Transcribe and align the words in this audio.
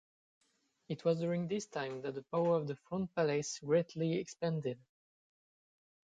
It 0.89 1.05
was 1.05 1.19
during 1.19 1.47
this 1.47 1.67
time 1.67 2.01
that 2.01 2.15
the 2.15 2.23
power 2.23 2.55
of 2.57 2.65
the 2.65 2.75
Front 2.75 3.13
Palace 3.13 3.59
greatly 3.59 4.13
expanded. 4.15 4.79